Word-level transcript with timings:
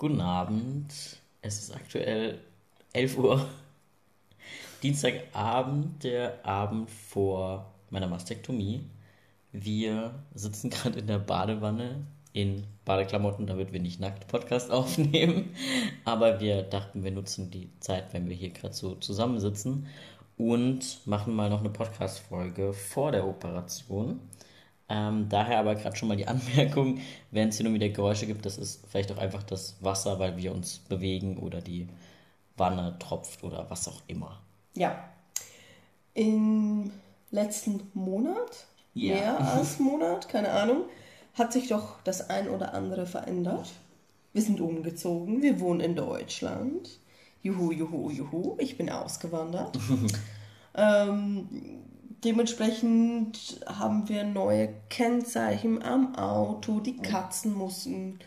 Guten 0.00 0.20
Abend. 0.20 0.92
Es 1.42 1.58
ist 1.58 1.74
aktuell 1.74 2.38
11 2.92 3.18
Uhr. 3.18 3.48
Dienstagabend, 4.80 6.04
der 6.04 6.46
Abend 6.46 6.88
vor 6.88 7.74
meiner 7.90 8.06
Mastektomie. 8.06 8.82
Wir 9.50 10.14
sitzen 10.34 10.70
gerade 10.70 11.00
in 11.00 11.08
der 11.08 11.18
Badewanne 11.18 12.06
in 12.32 12.62
Badeklamotten, 12.84 13.48
damit 13.48 13.72
wir 13.72 13.80
nicht 13.80 13.98
nackt 13.98 14.28
Podcast 14.28 14.70
aufnehmen. 14.70 15.52
Aber 16.04 16.38
wir 16.38 16.62
dachten, 16.62 17.02
wir 17.02 17.10
nutzen 17.10 17.50
die 17.50 17.68
Zeit, 17.80 18.12
wenn 18.12 18.28
wir 18.28 18.36
hier 18.36 18.50
gerade 18.50 18.74
so 18.74 18.94
zusammensitzen 18.94 19.88
und 20.36 21.04
machen 21.08 21.34
mal 21.34 21.50
noch 21.50 21.58
eine 21.58 21.70
Podcast-Folge 21.70 22.72
vor 22.72 23.10
der 23.10 23.26
Operation. 23.26 24.20
Ähm, 24.90 25.28
daher 25.28 25.58
aber 25.58 25.74
gerade 25.74 25.96
schon 25.96 26.08
mal 26.08 26.16
die 26.16 26.26
Anmerkung, 26.28 27.00
wenn 27.30 27.48
es 27.50 27.56
hier 27.56 27.64
nur 27.64 27.74
wieder 27.74 27.88
Geräusche 27.88 28.26
gibt, 28.26 28.46
das 28.46 28.56
ist 28.58 28.86
vielleicht 28.88 29.12
auch 29.12 29.18
einfach 29.18 29.42
das 29.42 29.76
Wasser, 29.80 30.18
weil 30.18 30.36
wir 30.36 30.52
uns 30.54 30.78
bewegen 30.78 31.38
oder 31.38 31.60
die 31.60 31.88
Wanne 32.56 32.96
tropft 32.98 33.44
oder 33.44 33.66
was 33.68 33.86
auch 33.88 34.02
immer. 34.06 34.40
Ja. 34.74 35.08
Im 36.14 36.90
letzten 37.30 37.82
Monat, 37.94 38.66
Ja. 38.94 39.14
mehr 39.14 39.40
als 39.54 39.78
Monat, 39.78 40.28
keine 40.28 40.50
Ahnung, 40.50 40.84
hat 41.34 41.52
sich 41.52 41.68
doch 41.68 42.02
das 42.04 42.30
ein 42.30 42.48
oder 42.48 42.74
andere 42.74 43.06
verändert. 43.06 43.68
Wir 44.32 44.42
sind 44.42 44.60
umgezogen, 44.60 45.42
wir 45.42 45.60
wohnen 45.60 45.80
in 45.80 45.96
Deutschland. 45.96 46.98
Juhu, 47.42 47.70
juhu, 47.72 48.10
juhu, 48.10 48.56
ich 48.58 48.76
bin 48.76 48.90
ausgewandert. 48.90 49.78
ähm, 50.74 51.48
dementsprechend 52.24 53.60
haben 53.66 54.08
wir 54.08 54.24
neue 54.24 54.70
Kennzeichen 54.90 55.82
am 55.82 56.14
Auto. 56.14 56.80
Die 56.80 56.96
Katzen 56.96 57.52
mussten 57.54 58.18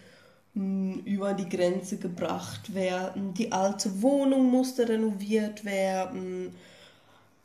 mh, 0.54 1.02
über 1.06 1.34
die 1.34 1.50
Grenze 1.50 1.98
gebracht 1.98 2.74
werden. 2.74 3.34
Die 3.34 3.52
alte 3.52 4.02
Wohnung 4.02 4.50
musste 4.50 4.88
renoviert 4.90 5.66
werden. 5.66 6.56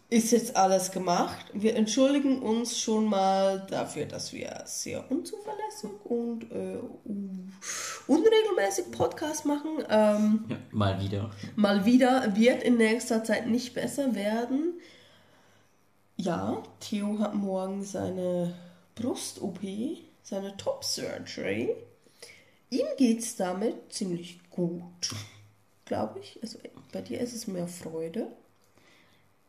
Ist 0.08 0.30
jetzt 0.30 0.54
alles 0.54 0.92
gemacht. 0.92 1.46
Wir 1.52 1.74
entschuldigen 1.74 2.38
uns 2.40 2.78
schon 2.78 3.06
mal 3.06 3.66
dafür, 3.68 4.06
dass 4.06 4.32
wir 4.32 4.62
sehr 4.64 5.10
unzuverlässig 5.10 5.90
und 6.04 6.44
äh, 6.52 6.78
un- 7.04 7.52
unregelmäßig 8.06 8.92
Podcast 8.92 9.44
machen. 9.46 9.78
Ähm, 9.90 10.44
Ja, 10.48 10.56
mal 10.70 11.00
wieder. 11.02 11.30
mal 11.56 11.84
wieder 11.84 12.36
wird 12.36 12.62
in 12.62 12.76
nächster 12.76 13.24
Zeit 13.24 13.48
nicht 13.48 13.74
besser 13.74 14.14
werden. 14.14 14.74
Ja, 16.16 16.62
Theo 16.80 17.18
hat 17.18 17.34
morgen 17.34 17.84
seine 17.84 18.54
Brust-OP, 18.94 19.60
seine 20.22 20.56
Top-Surgery. 20.56 21.74
Ihm 22.70 22.86
geht's 22.98 23.36
damit 23.36 23.92
ziemlich 23.92 24.40
gut, 24.50 25.14
glaube 25.84 26.20
ich. 26.20 26.38
Also 26.42 26.58
bei 26.92 27.02
dir 27.02 27.20
ist 27.20 27.34
es 27.34 27.46
mehr 27.46 27.68
Freude. 27.68 28.28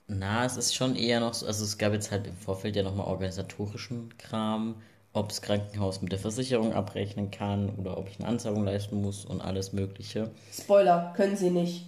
Na, 0.07 0.45
es 0.45 0.57
ist 0.57 0.75
schon 0.75 0.95
eher 0.95 1.19
noch 1.21 1.33
so, 1.33 1.45
also 1.45 1.63
es 1.63 1.77
gab 1.77 1.93
jetzt 1.93 2.11
halt 2.11 2.27
im 2.27 2.35
Vorfeld 2.37 2.75
ja 2.75 2.83
nochmal 2.83 3.07
organisatorischen 3.07 4.17
Kram, 4.17 4.81
ob 5.13 5.29
das 5.29 5.41
Krankenhaus 5.41 6.01
mit 6.01 6.11
der 6.11 6.19
Versicherung 6.19 6.73
abrechnen 6.73 7.31
kann 7.31 7.69
oder 7.77 7.97
ob 7.97 8.07
ich 8.09 8.19
eine 8.19 8.27
Anzahlung 8.27 8.63
leisten 8.65 9.01
muss 9.01 9.25
und 9.25 9.41
alles 9.41 9.73
Mögliche. 9.73 10.31
Spoiler, 10.51 11.13
können 11.15 11.37
sie 11.37 11.49
nicht. 11.49 11.85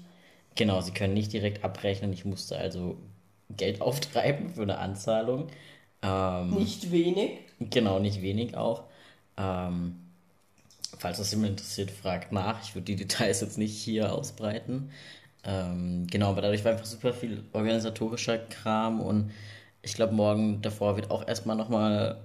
Genau, 0.55 0.81
sie 0.81 0.91
können 0.91 1.13
nicht 1.13 1.31
direkt 1.33 1.63
abrechnen. 1.63 2.13
Ich 2.13 2.25
musste 2.25 2.57
also 2.57 2.97
Geld 3.49 3.81
auftreiben 3.81 4.49
für 4.49 4.63
eine 4.63 4.77
Anzahlung. 4.79 5.47
Ähm, 6.01 6.51
Nicht 6.51 6.91
wenig. 6.91 7.39
Genau, 7.59 7.99
nicht 7.99 8.21
wenig 8.21 8.55
auch. 8.55 8.83
Ähm, 9.37 9.95
falls 10.97 11.17
das 11.17 11.31
jemand 11.31 11.51
interessiert, 11.51 11.91
fragt 11.91 12.31
nach. 12.31 12.61
Ich 12.63 12.75
würde 12.75 12.85
die 12.85 12.95
Details 12.95 13.41
jetzt 13.41 13.57
nicht 13.57 13.77
hier 13.77 14.13
ausbreiten. 14.13 14.91
Ähm, 15.43 16.07
genau, 16.09 16.29
aber 16.31 16.41
dadurch 16.41 16.65
war 16.65 16.73
einfach 16.73 16.85
super 16.85 17.13
viel 17.13 17.43
organisatorischer 17.53 18.37
Kram 18.37 19.01
und 19.01 19.31
ich 19.81 19.93
glaube, 19.93 20.13
morgen 20.13 20.61
davor 20.61 20.97
wird 20.97 21.11
auch 21.11 21.27
erstmal 21.27 21.55
nochmal 21.55 22.17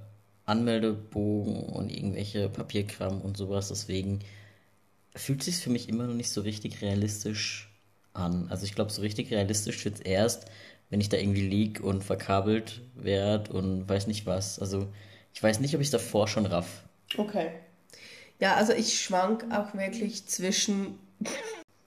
Anmeldebogen 0.47 1.63
und 1.65 1.91
irgendwelche 1.91 2.49
Papierkram 2.49 3.21
und 3.21 3.37
sowas. 3.37 3.69
Deswegen 3.69 4.21
fühlt 5.17 5.43
sich 5.43 5.57
für 5.57 5.71
mich 5.71 5.89
immer 5.89 6.07
noch 6.07 6.15
nicht 6.15 6.31
so 6.31 6.41
richtig 6.43 6.83
realistisch 6.83 7.71
an. 8.13 8.49
Also 8.51 8.65
ich 8.65 8.75
glaube, 8.75 8.91
so 8.93 9.03
richtig 9.03 9.31
realistisch 9.31 9.85
wird's 9.85 10.01
erst, 10.01 10.47
wenn 10.91 11.01
ich 11.01 11.09
da 11.09 11.17
irgendwie 11.17 11.47
lieg 11.49 11.81
und 11.83 12.05
verkabelt 12.05 12.83
werd 12.95 13.51
und 13.51 13.89
weiß 13.89 14.07
nicht 14.07 14.27
was. 14.27 14.59
Also 14.59 14.87
ich 15.33 15.43
weiß 15.43 15.61
nicht, 15.61 15.75
ob 15.75 15.81
ich 15.81 15.91
davor 15.91 16.29
schon 16.29 16.47
raff. 16.47 16.85
Okay. 17.17 17.51
Ja, 18.41 18.55
also 18.55 18.73
ich 18.73 19.01
schwank 19.01 19.47
auch 19.53 19.75
wirklich 19.75 20.27
zwischen, 20.27 20.99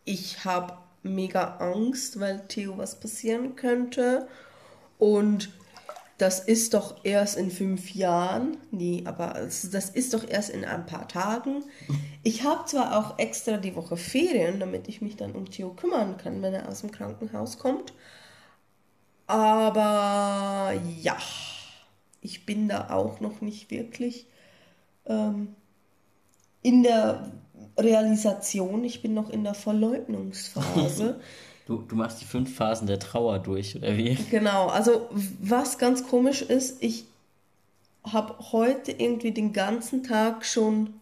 ich 0.06 0.44
habe 0.46 0.74
mega 1.04 1.58
Angst, 1.58 2.20
weil 2.20 2.42
Theo 2.48 2.78
was 2.78 3.00
passieren 3.00 3.56
könnte 3.56 4.28
und 4.98 5.50
das 6.18 6.40
ist 6.40 6.74
doch 6.74 7.06
erst 7.06 7.38
in 7.38 7.52
fünf 7.52 7.94
Jahren. 7.94 8.58
Nee, 8.72 9.04
aber 9.06 9.40
es- 9.40 9.70
das 9.70 9.92
ist 9.92 10.16
doch 10.16 10.28
erst 10.28 10.50
in 10.50 10.66
ein 10.66 10.88
paar 10.88 11.08
Tagen. 11.08 11.64
Ich 12.24 12.44
habe 12.44 12.66
zwar 12.66 12.98
auch 12.98 13.20
extra 13.20 13.58
die 13.58 13.76
Woche 13.76 13.98
Ferien, 13.98 14.60
damit 14.60 14.88
ich 14.90 15.00
mich 15.02 15.16
dann 15.16 15.34
um 15.34 15.48
Theo 15.50 15.70
kümmern 15.76 16.18
kann, 16.18 16.42
wenn 16.42 16.56
er 16.56 16.68
aus 16.68 16.82
dem 16.82 16.92
Krankenhaus 16.92 17.60
kommt. 17.60 17.94
Aber 19.28 20.74
ja, 21.02 21.18
ich 22.22 22.46
bin 22.46 22.68
da 22.70 22.90
auch 22.90 23.20
noch 23.20 23.42
nicht 23.42 23.70
wirklich 23.72 24.26
ähm, 25.06 25.56
in 26.62 26.84
der 26.84 27.32
Realisation, 27.78 28.84
ich 28.84 29.02
bin 29.02 29.14
noch 29.14 29.30
in 29.30 29.44
der 29.44 29.54
Verleugnungsphase. 29.54 31.20
Du, 31.68 31.82
du 31.82 31.98
machst 31.98 32.22
die 32.22 32.26
fünf 32.26 32.56
Phasen 32.56 32.88
der 32.88 32.98
Trauer 32.98 33.40
durch, 33.40 33.76
oder 33.76 33.98
wie? 33.98 34.16
genau, 34.32 34.68
also 34.68 35.10
was 35.42 35.78
ganz 35.78 36.08
komisch 36.08 36.42
ist, 36.42 36.82
ich 36.82 37.04
habe 38.06 38.38
heute 38.54 38.94
irgendwie 38.94 39.32
den 39.32 39.52
ganzen 39.52 40.02
Tag 40.02 40.46
schon 40.46 40.94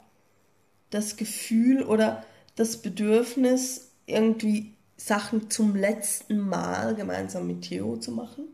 das 0.90 1.18
Gefühl 1.18 1.84
oder 1.84 2.24
das 2.56 2.78
Bedürfnis, 2.78 3.92
irgendwie 4.08 4.74
Sachen 4.98 5.50
zum 5.50 5.76
letzten 5.76 6.40
Mal 6.40 6.96
gemeinsam 6.96 7.48
mit 7.48 7.64
Theo 7.64 7.98
zu 7.98 8.12
machen. 8.12 8.46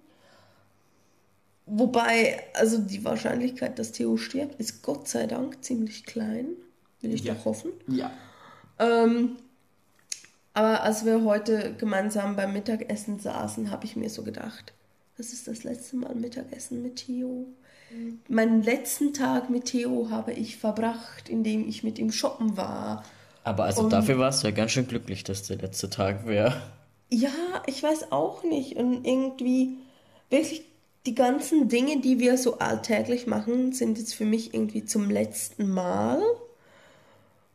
Wobei, 1.66 2.44
also 2.54 2.80
die 2.80 3.06
Wahrscheinlichkeit, 3.06 3.80
dass 3.80 3.92
Theo 3.92 4.18
stirbt, 4.18 4.60
ist 4.60 4.82
Gott 4.82 5.08
sei 5.08 5.28
Dank 5.28 5.64
ziemlich 5.64 6.06
klein. 6.06 6.48
Will 7.02 7.14
ich 7.14 7.24
Ja. 7.24 7.34
doch 7.34 7.46
hoffen. 7.46 7.72
Ja. 7.88 8.12
Ähm, 8.80 9.38
aber 10.54 10.84
als 10.84 11.06
wir 11.06 11.24
heute 11.24 11.76
gemeinsam 11.78 12.36
beim 12.36 12.52
Mittagessen 12.54 13.20
saßen, 13.20 13.72
habe 13.72 13.86
ich 13.86 13.96
mir 13.96 14.10
so 14.10 14.24
gedacht, 14.24 14.74
das 15.18 15.32
ist 15.34 15.48
das 15.48 15.64
letzte 15.64 15.96
Mal 15.98 16.16
Mittagessen 16.16 16.82
mit 16.82 16.98
Theo. 16.98 17.46
Meinen 18.28 18.64
letzten 18.64 19.14
Tag 19.14 19.50
mit 19.50 19.66
Theo 19.66 20.10
habe 20.10 20.34
ich 20.34 20.58
verbracht, 20.58 21.30
indem 21.30 21.68
ich 21.68 21.84
mit 21.84 22.00
ihm 22.00 22.12
shoppen 22.12 22.58
war. 22.58 23.04
Aber 23.44 23.64
also 23.66 23.84
Und- 23.84 23.94
dafür 23.94 24.20
warst 24.20 24.44
du 24.44 24.48
ja 24.48 24.54
ganz 24.54 24.72
schön 24.72 24.88
glücklich, 24.88 25.24
dass 25.24 25.44
der 25.44 25.58
letzte 25.58 25.90
Tag 25.90 26.26
wäre. 26.26 26.62
Ja, 27.10 27.32
ich 27.66 27.82
weiß 27.82 28.12
auch 28.12 28.44
nicht. 28.44 28.78
Und 28.78 29.06
irgendwie 29.06 29.78
wirklich 30.30 30.64
die 31.06 31.16
ganzen 31.16 31.68
Dinge, 31.68 32.00
die 32.00 32.20
wir 32.20 32.38
so 32.38 32.60
alltäglich 32.60 33.28
machen, 33.28 33.74
sind 33.74 33.98
jetzt 33.98 34.14
für 34.14 34.26
mich 34.26 34.54
irgendwie 34.54 34.86
zum 34.86 35.10
letzten 35.10 35.70
Mal. 35.70 36.22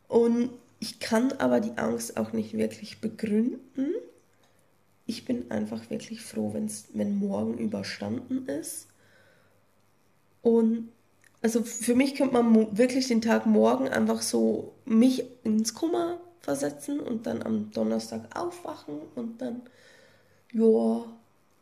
Und 0.07 0.49
ich 0.79 0.99
kann 0.99 1.31
aber 1.33 1.59
die 1.59 1.77
Angst 1.77 2.17
auch 2.17 2.33
nicht 2.33 2.53
wirklich 2.57 2.99
begründen. 2.99 3.93
Ich 5.05 5.23
bin 5.25 5.49
einfach 5.49 5.89
wirklich 5.89 6.21
froh, 6.21 6.53
wenn's, 6.53 6.89
wenn 6.93 7.17
morgen 7.17 7.57
überstanden 7.57 8.47
ist. 8.47 8.87
Und 10.41 10.89
also 11.47 11.63
für 11.63 11.95
mich 11.95 12.15
könnte 12.15 12.33
man 12.33 12.77
wirklich 12.77 13.07
den 13.07 13.21
Tag 13.21 13.45
morgen 13.45 13.87
einfach 13.87 14.21
so 14.21 14.73
mich 14.83 15.23
ins 15.45 15.73
Kummer 15.73 16.17
versetzen 16.41 16.99
und 16.99 17.25
dann 17.25 17.41
am 17.41 17.71
Donnerstag 17.71 18.37
aufwachen 18.37 18.95
und 19.15 19.41
dann, 19.41 19.61
ja, 20.51 21.05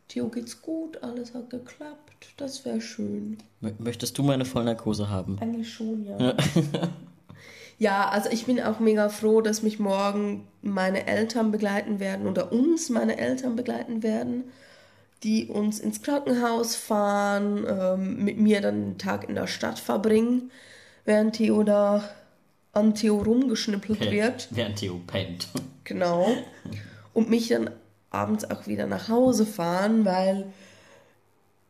Theo 0.08 0.28
geht's 0.28 0.60
gut, 0.60 1.04
alles 1.04 1.34
hat 1.34 1.50
geklappt, 1.50 2.26
das 2.36 2.64
wäre 2.64 2.80
schön. 2.80 3.38
Mö- 3.62 3.74
Möchtest 3.78 4.18
du 4.18 4.24
meine 4.24 4.44
Vollnarkose 4.44 5.08
haben? 5.08 5.38
Eigentlich 5.40 5.72
schon, 5.72 6.04
ja. 6.04 6.34
ja, 7.78 8.08
also 8.08 8.28
ich 8.30 8.46
bin 8.46 8.60
auch 8.60 8.80
mega 8.80 9.08
froh, 9.08 9.40
dass 9.40 9.62
mich 9.62 9.78
morgen 9.78 10.48
meine 10.62 11.06
Eltern 11.06 11.52
begleiten 11.52 12.00
werden 12.00 12.26
oder 12.26 12.50
uns 12.50 12.90
meine 12.90 13.18
Eltern 13.18 13.54
begleiten 13.54 14.02
werden, 14.02 14.44
die 15.22 15.46
uns 15.48 15.80
ins 15.80 16.02
Krankenhaus 16.02 16.76
fahren, 16.76 17.64
ähm, 17.68 18.24
mit 18.24 18.38
mir 18.38 18.60
dann 18.60 18.82
den 18.82 18.98
Tag 18.98 19.28
in 19.28 19.34
der 19.34 19.46
Stadt 19.46 19.78
verbringen, 19.78 20.50
während 21.04 21.36
Theo 21.36 21.62
da 21.62 22.08
an 22.72 22.94
Theo 22.94 23.18
rumgeschnippelt 23.22 24.10
wird. 24.10 24.48
Während 24.50 24.76
Theo 24.76 25.00
pennt. 25.06 25.48
Genau. 25.84 26.26
Und 27.12 27.30
mich 27.30 27.48
dann 27.48 27.70
abends 28.10 28.44
auch 28.50 28.66
wieder 28.66 28.86
nach 28.86 29.08
Hause 29.08 29.46
fahren, 29.46 30.04
weil 30.04 30.52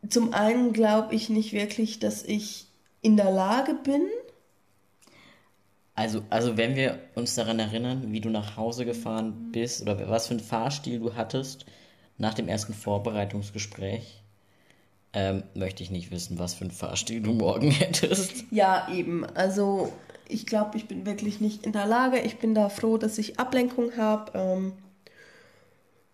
zum 0.08 0.32
einen 0.32 0.72
glaube 0.72 1.14
ich 1.14 1.28
nicht 1.28 1.52
wirklich, 1.52 1.98
dass 1.98 2.24
ich 2.24 2.66
in 3.02 3.16
der 3.16 3.30
Lage 3.30 3.74
bin, 3.74 4.02
Also, 5.94 6.22
also 6.30 6.56
wenn 6.56 6.76
wir 6.76 6.98
uns 7.14 7.34
daran 7.34 7.58
erinnern, 7.58 8.12
wie 8.12 8.20
du 8.20 8.28
nach 8.30 8.56
Hause 8.56 8.84
gefahren 8.84 9.50
bist 9.52 9.80
oder 9.82 10.08
was 10.10 10.26
für 10.26 10.34
einen 10.34 10.40
Fahrstil 10.40 10.98
du 11.00 11.14
hattest 11.14 11.64
nach 12.18 12.34
dem 12.34 12.48
ersten 12.48 12.74
Vorbereitungsgespräch, 12.74 14.22
ähm, 15.12 15.42
möchte 15.54 15.82
ich 15.82 15.90
nicht 15.90 16.10
wissen, 16.10 16.38
was 16.38 16.54
für 16.54 16.62
einen 16.62 16.70
Fahrstil 16.70 17.20
du 17.22 17.32
morgen 17.32 17.70
hättest. 17.72 18.44
Ja, 18.50 18.88
eben. 18.92 19.24
Also 19.34 19.92
ich 20.28 20.46
glaube, 20.46 20.76
ich 20.76 20.86
bin 20.88 21.06
wirklich 21.06 21.40
nicht 21.40 21.64
in 21.64 21.72
der 21.72 21.86
Lage. 21.86 22.20
Ich 22.20 22.38
bin 22.38 22.54
da 22.54 22.68
froh, 22.68 22.98
dass 22.98 23.18
ich 23.18 23.38
Ablenkung 23.38 23.96
habe. 23.96 24.32
Ähm, 24.38 24.72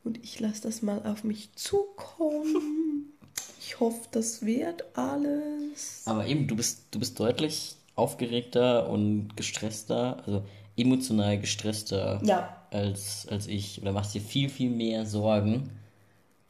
und 0.04 0.22
ich 0.22 0.40
lasse 0.40 0.62
das 0.62 0.82
mal 0.82 1.00
auf 1.06 1.24
mich 1.24 1.52
zukommen. 1.54 3.12
Ich 3.60 3.78
hoffe, 3.80 4.00
das 4.10 4.44
wird 4.44 4.84
alles. 4.96 6.02
Aber 6.06 6.26
eben, 6.26 6.46
du 6.48 6.56
bist, 6.56 6.86
du 6.90 6.98
bist 6.98 7.18
deutlich 7.20 7.76
aufgeregter 7.94 8.88
und 8.88 9.36
gestresster, 9.36 10.22
also 10.26 10.44
emotional 10.76 11.38
gestresster 11.38 12.20
Ja. 12.24 12.56
als, 12.70 13.26
als 13.30 13.46
ich. 13.46 13.80
Oder 13.80 13.92
machst 13.92 14.14
dir 14.14 14.20
viel, 14.20 14.48
viel 14.48 14.70
mehr 14.70 15.06
Sorgen 15.06 15.70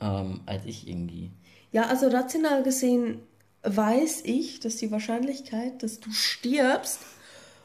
ähm, 0.02 0.40
als 0.46 0.64
ich 0.66 0.88
irgendwie. 0.88 1.30
Ja, 1.70 1.86
also 1.86 2.08
rational 2.08 2.62
gesehen 2.62 3.20
weiß 3.62 4.22
ich, 4.24 4.60
dass 4.60 4.76
die 4.76 4.90
Wahrscheinlichkeit, 4.90 5.82
dass 5.82 6.00
du 6.00 6.10
stirbst 6.10 7.00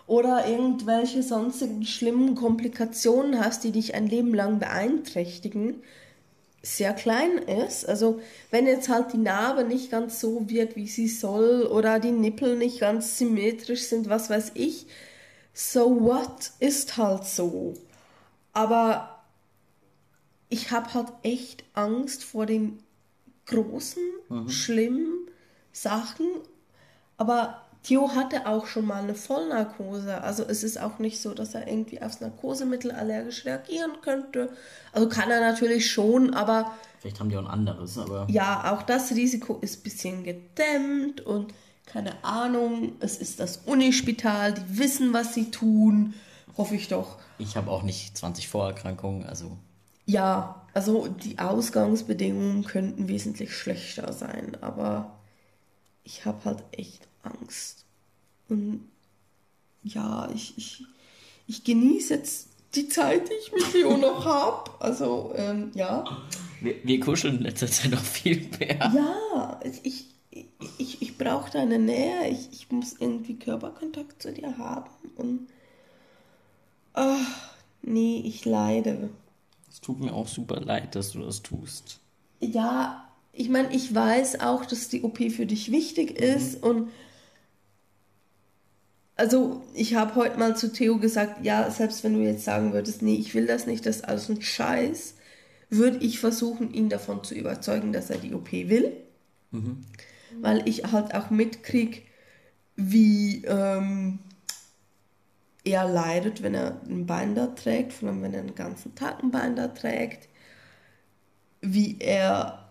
oder 0.05 0.47
irgendwelche 0.47 1.23
sonstigen 1.23 1.85
schlimmen 1.85 2.35
Komplikationen 2.35 3.43
hast, 3.43 3.63
die 3.63 3.71
dich 3.71 3.95
ein 3.95 4.07
Leben 4.07 4.33
lang 4.33 4.59
beeinträchtigen, 4.59 5.81
sehr 6.63 6.93
klein 6.93 7.37
ist. 7.37 7.87
Also 7.87 8.21
wenn 8.51 8.67
jetzt 8.67 8.89
halt 8.89 9.13
die 9.13 9.17
Narbe 9.17 9.63
nicht 9.63 9.91
ganz 9.91 10.19
so 10.19 10.49
wird, 10.49 10.75
wie 10.75 10.87
sie 10.87 11.07
soll, 11.07 11.65
oder 11.65 11.99
die 11.99 12.11
Nippel 12.11 12.57
nicht 12.57 12.79
ganz 12.79 13.17
symmetrisch 13.17 13.83
sind, 13.83 14.09
was 14.09 14.29
weiß 14.29 14.51
ich, 14.53 14.87
so 15.53 16.01
what 16.01 16.51
ist 16.59 16.97
halt 16.97 17.25
so. 17.25 17.73
Aber 18.53 19.16
ich 20.49 20.71
habe 20.71 20.93
halt 20.93 21.07
echt 21.23 21.63
Angst 21.73 22.23
vor 22.23 22.45
den 22.45 22.79
großen, 23.45 24.03
schlimmen 24.47 25.27
Sachen. 25.71 26.27
Aber 27.17 27.61
Theo 27.83 28.13
hatte 28.15 28.45
auch 28.47 28.67
schon 28.67 28.85
mal 28.85 29.01
eine 29.01 29.15
Vollnarkose. 29.15 30.21
Also 30.21 30.43
es 30.43 30.63
ist 30.63 30.79
auch 30.79 30.99
nicht 30.99 31.21
so, 31.21 31.33
dass 31.33 31.55
er 31.55 31.67
irgendwie 31.67 32.01
aufs 32.01 32.19
Narkosemittel 32.19 32.91
allergisch 32.91 33.45
reagieren 33.45 33.91
könnte. 34.01 34.49
Also 34.91 35.07
kann 35.07 35.31
er 35.31 35.39
natürlich 35.39 35.89
schon, 35.89 36.33
aber 36.33 36.71
Vielleicht 36.99 37.19
haben 37.19 37.29
die 37.29 37.37
auch 37.37 37.45
ein 37.45 37.47
anderes, 37.47 37.97
aber 37.97 38.27
ja, 38.29 38.73
auch 38.73 38.81
das 38.81 39.11
Risiko 39.11 39.59
ist 39.61 39.79
ein 39.79 39.83
bisschen 39.83 40.23
gedämmt 40.23 41.21
und 41.21 41.53
keine 41.85 42.23
Ahnung, 42.23 42.93
es 42.99 43.17
ist 43.17 43.39
das 43.39 43.57
Unispital, 43.65 44.53
die 44.53 44.79
wissen, 44.79 45.13
was 45.13 45.33
sie 45.33 45.51
tun. 45.51 46.15
Hoffe 46.57 46.75
ich 46.75 46.87
doch. 46.89 47.17
ich 47.37 47.55
habe 47.55 47.71
auch 47.71 47.83
nicht 47.83 48.17
20 48.17 48.47
Vorerkrankungen, 48.49 49.25
also 49.25 49.57
Ja, 50.07 50.65
also 50.73 51.09
die 51.09 51.37
Ausgangsbedingungen 51.37 52.63
könnten 52.63 53.09
wesentlich 53.09 53.53
schlechter 53.55 54.13
sein, 54.13 54.57
aber 54.61 55.19
ich 56.03 56.25
habe 56.25 56.45
halt 56.45 56.63
echt 56.71 57.07
Angst. 57.23 57.83
Und 58.47 58.87
ja, 59.83 60.29
ich, 60.33 60.57
ich, 60.57 60.85
ich 61.45 61.65
genieße 61.65 62.13
jetzt 62.13 62.47
die 62.75 62.87
Zeit, 62.87 63.27
die 63.29 63.33
ich 63.33 63.51
mit 63.51 63.73
Leo 63.73 63.97
noch 63.97 64.23
habe. 64.23 64.71
Also, 64.79 65.33
ähm, 65.35 65.71
ja. 65.73 66.05
wir, 66.61 66.75
wir 66.83 66.99
kuscheln 67.01 67.37
in 67.37 67.43
letzter 67.43 67.67
Zeit 67.67 67.91
noch 67.91 68.01
viel 68.01 68.49
mehr. 68.57 68.91
Ja, 68.95 69.59
ich, 69.63 70.07
ich, 70.31 70.45
ich, 70.77 71.01
ich 71.01 71.17
brauche 71.17 71.51
deine 71.51 71.79
Nähe. 71.79 72.29
Ich, 72.29 72.49
ich 72.53 72.71
muss 72.71 72.93
irgendwie 72.97 73.37
Körperkontakt 73.37 74.21
zu 74.21 74.31
dir 74.31 74.57
haben. 74.57 74.89
Und. 75.17 75.49
Ach, 76.93 77.51
nee, 77.81 78.21
ich 78.25 78.45
leide. 78.45 79.09
Es 79.77 79.81
tut 79.81 79.99
mir 79.99 80.11
auch 80.11 80.27
super 80.27 80.59
leid, 80.59 80.95
dass 80.95 81.11
du 81.11 81.21
das 81.21 81.43
tust. 81.43 81.99
Ja, 82.39 83.07
ich 83.31 83.47
meine, 83.47 83.71
ich 83.71 83.93
weiß 83.93 84.39
auch, 84.39 84.65
dass 84.65 84.89
die 84.89 85.03
OP 85.03 85.19
für 85.31 85.45
dich 85.45 85.71
wichtig 85.71 86.19
ist 86.19 86.63
und 86.63 86.89
also 89.15 89.61
ich 89.75 89.93
habe 89.93 90.15
heute 90.15 90.39
mal 90.39 90.57
zu 90.57 90.73
Theo 90.73 90.97
gesagt, 90.97 91.45
ja, 91.45 91.69
selbst 91.69 92.03
wenn 92.03 92.15
du 92.15 92.21
jetzt 92.21 92.43
sagen 92.43 92.73
würdest, 92.73 93.03
nee, 93.03 93.17
ich 93.17 93.35
will 93.35 93.45
das 93.45 93.67
nicht, 93.67 93.85
das 93.85 93.97
ist 93.97 94.05
alles 94.05 94.29
ein 94.29 94.41
Scheiß, 94.41 95.13
würde 95.69 95.99
ich 95.99 96.19
versuchen, 96.19 96.73
ihn 96.73 96.89
davon 96.89 97.23
zu 97.23 97.35
überzeugen, 97.35 97.93
dass 97.93 98.09
er 98.09 98.17
die 98.17 98.33
OP 98.33 98.51
will. 98.51 98.91
Weil 100.41 100.67
ich 100.67 100.91
halt 100.91 101.13
auch 101.13 101.29
mitkrieg, 101.29 102.07
wie 102.75 103.45
ähm, 103.45 104.17
er 105.71 105.87
leidet, 105.87 106.43
wenn 106.43 106.53
er 106.55 106.81
ein 106.87 107.05
Bein 107.05 107.35
da 107.35 107.47
trägt, 107.47 107.93
vor 107.93 108.09
allem 108.09 108.21
wenn 108.23 108.33
er 108.33 108.43
den 108.43 108.55
ganzen 108.55 108.95
Tag 108.95 109.23
ein 109.23 109.31
Bein 109.31 109.55
da 109.55 109.67
trägt 109.69 110.27
wie 111.61 111.97
er 111.99 112.69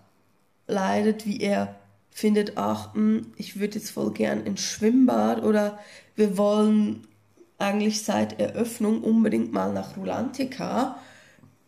leidet, 0.67 1.27
wie 1.27 1.41
er 1.41 1.77
findet, 2.11 2.57
ach, 2.57 2.95
hm, 2.95 3.33
ich 3.37 3.59
würde 3.59 3.79
jetzt 3.79 3.91
voll 3.91 4.13
gern 4.13 4.45
ins 4.45 4.63
Schwimmbad 4.63 5.43
oder 5.43 5.79
wir 6.15 6.39
wollen 6.39 7.07
eigentlich 7.59 8.03
seit 8.05 8.39
Eröffnung 8.41 9.03
unbedingt 9.03 9.53
mal 9.53 9.73
nach 9.73 9.97
Rulantica, 9.97 10.99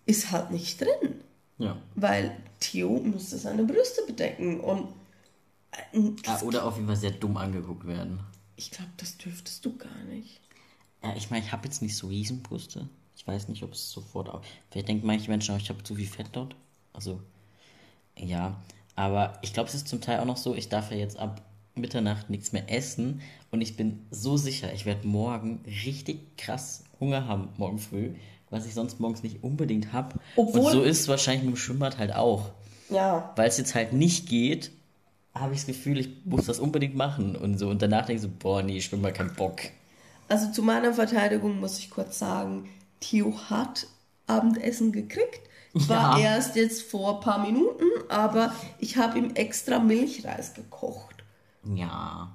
ist 0.06 0.30
halt 0.32 0.50
nicht 0.50 0.80
drin, 0.80 1.20
Ja. 1.58 1.76
weil 1.94 2.36
Theo 2.60 3.00
müsste 3.00 3.38
seine 3.38 3.64
Brüste 3.64 4.02
bedecken 4.06 4.60
und 4.60 4.88
äh, 5.92 6.10
Ah, 6.26 6.40
oder 6.42 6.64
auf 6.64 6.76
jeden 6.76 6.86
Fall 6.88 6.96
sehr 6.96 7.10
dumm 7.12 7.36
angeguckt 7.36 7.86
werden. 7.86 8.20
ich 8.56 8.70
glaube, 8.70 8.90
das 8.96 9.16
dürftest 9.18 9.64
du 9.64 9.76
gar 9.76 9.96
nicht. 10.10 10.40
Ja, 11.02 11.14
ich 11.16 11.30
meine, 11.30 11.44
ich 11.44 11.52
habe 11.52 11.64
jetzt 11.64 11.82
nicht 11.82 11.96
so 11.96 12.08
Riesenbrüste. 12.08 12.88
Ich 13.16 13.26
weiß 13.26 13.48
nicht, 13.48 13.62
ob 13.62 13.72
es 13.72 13.90
sofort 13.90 14.28
auch. 14.28 14.42
Vielleicht 14.70 14.88
denken 14.88 15.06
manche 15.06 15.30
Menschen 15.30 15.54
auch, 15.54 15.60
ich 15.60 15.68
habe 15.68 15.82
zu 15.82 15.94
viel 15.94 16.06
Fett 16.06 16.28
dort. 16.32 16.54
Also, 16.92 17.20
ja. 18.16 18.56
Aber 18.94 19.38
ich 19.42 19.52
glaube, 19.52 19.68
es 19.68 19.74
ist 19.74 19.88
zum 19.88 20.00
Teil 20.00 20.20
auch 20.20 20.24
noch 20.24 20.36
so, 20.36 20.54
ich 20.54 20.68
darf 20.68 20.90
ja 20.90 20.96
jetzt 20.96 21.18
ab 21.18 21.42
Mitternacht 21.74 22.30
nichts 22.30 22.52
mehr 22.52 22.70
essen. 22.72 23.20
Und 23.50 23.60
ich 23.60 23.76
bin 23.76 24.06
so 24.10 24.36
sicher, 24.36 24.72
ich 24.72 24.86
werde 24.86 25.06
morgen 25.06 25.60
richtig 25.66 26.36
krass 26.36 26.84
Hunger 27.00 27.26
haben, 27.26 27.48
morgen 27.56 27.78
früh. 27.78 28.14
Was 28.50 28.66
ich 28.66 28.74
sonst 28.74 28.98
morgens 28.98 29.22
nicht 29.22 29.42
unbedingt 29.42 29.92
habe. 29.92 30.18
Und 30.34 30.52
so 30.52 30.82
ist 30.82 31.00
es 31.00 31.08
wahrscheinlich 31.08 31.44
mit 31.44 31.54
dem 31.54 31.58
Schwimmbad 31.58 31.98
halt 31.98 32.14
auch. 32.14 32.50
Ja, 32.88 33.32
Weil 33.36 33.48
es 33.48 33.58
jetzt 33.58 33.74
halt 33.74 33.92
nicht 33.92 34.26
geht, 34.26 34.70
habe 35.34 35.52
ich 35.52 35.60
das 35.60 35.66
Gefühl, 35.66 35.98
ich 35.98 36.08
muss 36.24 36.46
das 36.46 36.58
unbedingt 36.58 36.94
machen. 36.96 37.36
Und 37.36 37.58
so. 37.58 37.68
Und 37.68 37.82
danach 37.82 38.06
denke 38.06 38.14
ich 38.14 38.22
so, 38.22 38.30
boah, 38.38 38.62
nee, 38.62 38.80
Schwimmbad, 38.80 39.14
kein 39.14 39.34
Bock. 39.34 39.60
Also 40.28 40.50
zu 40.52 40.62
meiner 40.62 40.92
Verteidigung 40.94 41.58
muss 41.60 41.78
ich 41.78 41.90
kurz 41.90 42.18
sagen, 42.18 42.68
Theo 43.00 43.34
hat 43.50 43.86
Abendessen 44.26 44.92
gekriegt. 44.92 45.40
War 45.74 46.18
Ja. 46.18 46.34
erst 46.34 46.56
jetzt 46.56 46.82
vor 46.82 47.16
ein 47.16 47.20
paar 47.20 47.38
Minuten, 47.44 47.84
aber 48.08 48.52
ich 48.78 48.96
habe 48.96 49.18
ihm 49.18 49.34
extra 49.34 49.78
Milchreis 49.78 50.54
gekocht. 50.54 51.16
Ja. 51.74 52.34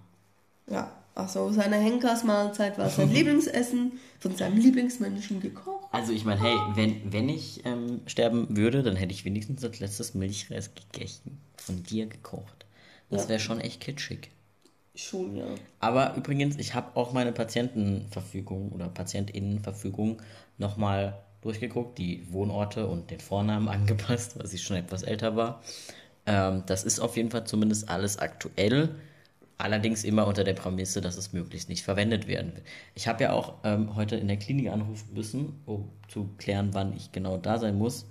Ja, 0.69 0.91
also 1.15 1.51
seine 1.51 1.75
Henkersmahlzeit 1.77 2.77
war 2.77 2.89
sein 2.89 3.09
Lieblingsessen, 3.13 3.93
von 4.19 4.35
seinem 4.35 4.57
Lieblingsmenschen 4.57 5.41
gekocht. 5.41 5.87
Also 5.91 6.13
ich 6.13 6.23
meine, 6.25 6.41
hey, 6.41 6.55
wenn, 6.75 7.11
wenn 7.11 7.27
ich 7.27 7.65
ähm, 7.65 8.01
sterben 8.05 8.55
würde, 8.55 8.81
dann 8.81 8.95
hätte 8.95 9.11
ich 9.13 9.25
wenigstens 9.25 9.63
als 9.63 9.79
letztes 9.79 10.13
Milchreis 10.13 10.71
gegessen. 10.73 11.39
Von 11.57 11.83
dir 11.83 12.05
gekocht. 12.05 12.65
Das 13.09 13.23
Ja. 13.23 13.29
wäre 13.29 13.39
schon 13.39 13.59
echt 13.59 13.81
kitschig. 13.81 14.29
Schon, 14.95 15.35
ja. 15.35 15.45
Aber 15.79 16.15
übrigens, 16.15 16.57
ich 16.57 16.75
habe 16.75 16.95
auch 16.95 17.13
meine 17.13 17.31
Patientenverfügung 17.31 18.71
oder 18.71 18.89
Patientinnenverfügung 18.89 20.21
nochmal 20.57 21.23
durchgeguckt, 21.41 21.97
die 21.97 22.31
Wohnorte 22.31 22.87
und 22.87 23.09
den 23.11 23.19
Vornamen 23.19 23.67
angepasst, 23.69 24.37
weil 24.37 24.47
sie 24.47 24.59
schon 24.59 24.77
etwas 24.77 25.03
älter 25.03 25.35
war. 25.35 25.61
Ähm, 26.25 26.63
das 26.67 26.83
ist 26.83 26.99
auf 26.99 27.17
jeden 27.17 27.31
Fall 27.31 27.45
zumindest 27.45 27.89
alles 27.89 28.19
aktuell. 28.19 28.95
Allerdings 29.57 30.03
immer 30.03 30.27
unter 30.27 30.43
der 30.43 30.53
Prämisse, 30.53 30.99
dass 31.01 31.17
es 31.17 31.31
möglichst 31.33 31.69
nicht 31.69 31.83
verwendet 31.83 32.27
werden 32.27 32.53
will. 32.55 32.63
Ich 32.95 33.07
habe 33.07 33.23
ja 33.23 33.33
auch 33.33 33.55
ähm, 33.63 33.95
heute 33.95 34.15
in 34.15 34.27
der 34.27 34.37
Klinik 34.37 34.69
anrufen 34.69 35.13
müssen, 35.13 35.61
um 35.65 35.89
zu 36.07 36.29
klären, 36.37 36.73
wann 36.73 36.95
ich 36.95 37.11
genau 37.11 37.37
da 37.37 37.59
sein 37.59 37.77
muss. 37.77 38.07